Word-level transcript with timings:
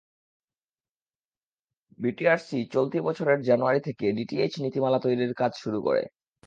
BTRC 1.99 2.59
চলতি 2.73 2.97
বছরের 3.07 3.39
জানুয়ারি 3.43 3.81
থেকে 3.87 4.05
ডিটিএইচ 4.17 4.53
নীতিমালা 4.63 4.99
তৈরির 5.05 5.33
কাজ 5.33 5.51
শুরু 5.63 5.79
করে। 5.81 6.03